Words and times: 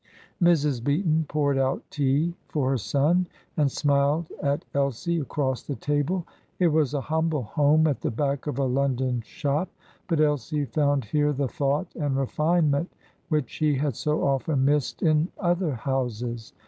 Mrs. 0.41 0.83
Beaton 0.83 1.25
poured 1.29 1.59
out 1.59 1.83
tea 1.91 2.33
for 2.47 2.71
her 2.71 2.77
son, 2.79 3.27
and 3.55 3.71
smiled 3.71 4.31
at 4.41 4.65
Elsie 4.73 5.19
across 5.19 5.61
the 5.61 5.75
table. 5.75 6.25
It 6.57 6.69
was 6.69 6.95
a 6.95 7.01
humble 7.01 7.43
home 7.43 7.85
at 7.85 8.01
the 8.01 8.09
back 8.09 8.47
of 8.47 8.57
a 8.57 8.63
London 8.65 9.21
shop, 9.21 9.69
but 10.07 10.19
Elsie 10.19 10.65
found 10.65 11.05
here 11.05 11.31
the 11.33 11.47
thought 11.47 11.93
and 11.95 12.17
refinement 12.17 12.91
which 13.29 13.51
she 13.51 13.75
had 13.75 13.95
so 13.95 14.25
often 14.25 14.65
missed 14.65 15.03
in 15.03 15.27
other 15.37 15.75
houses. 15.75 16.51